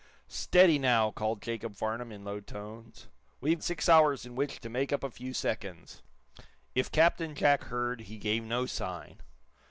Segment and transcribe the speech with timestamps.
[0.27, 3.05] "Steady, now!" called Jacob Farnum, in low tones.
[3.39, 6.01] "We've six hours in which to make up a few seconds."
[6.73, 9.21] If Captain Jack heard, he gave no sign.